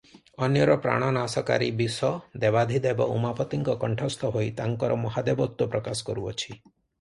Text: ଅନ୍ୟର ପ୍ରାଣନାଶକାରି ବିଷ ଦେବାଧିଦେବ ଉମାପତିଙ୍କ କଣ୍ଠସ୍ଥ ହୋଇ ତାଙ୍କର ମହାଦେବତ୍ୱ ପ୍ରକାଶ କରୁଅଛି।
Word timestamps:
ଅନ୍ୟର 0.45 0.75
ପ୍ରାଣନାଶକାରି 0.85 1.67
ବିଷ 1.81 2.09
ଦେବାଧିଦେବ 2.45 3.07
ଉମାପତିଙ୍କ 3.17 3.77
କଣ୍ଠସ୍ଥ 3.85 4.33
ହୋଇ 4.37 4.49
ତାଙ୍କର 4.63 4.97
ମହାଦେବତ୍ୱ 5.05 5.71
ପ୍ରକାଶ 5.77 6.09
କରୁଅଛି। 6.11 6.53